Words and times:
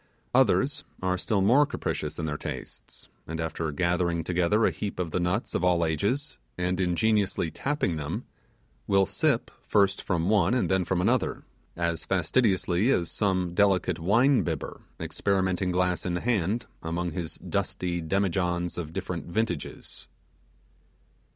Others 0.33 0.83
are 1.03 1.15
still 1.15 1.41
more 1.41 1.67
capricious 1.67 2.17
in 2.17 2.25
their 2.25 2.35
tastes; 2.35 3.07
and 3.27 3.39
after 3.39 3.71
gathering 3.71 4.23
together 4.23 4.65
a 4.65 4.71
heap 4.71 4.97
of 4.97 5.11
the 5.11 5.19
nuts 5.19 5.53
of 5.53 5.63
all 5.63 5.85
ages, 5.85 6.39
and 6.57 6.79
ingeniously 6.79 7.51
tapping 7.51 7.97
them, 7.97 8.25
will 8.87 9.05
first 9.05 9.99
sip 9.99 10.03
from 10.07 10.27
one 10.27 10.55
and 10.55 10.71
then 10.71 10.85
from 10.85 11.01
another, 11.01 11.43
as 11.75 12.03
fastidiously 12.03 12.89
as 12.89 13.11
some 13.11 13.53
delicate 13.53 13.99
wine 13.99 14.41
bibber 14.41 14.81
experimenting 14.99 15.69
glass 15.69 16.03
in 16.03 16.15
hand 16.15 16.65
among 16.81 17.11
his 17.11 17.35
dusty 17.37 18.01
demi 18.01 18.29
johns 18.29 18.79
of 18.79 18.93
different 18.93 19.27
vintages. 19.27 20.07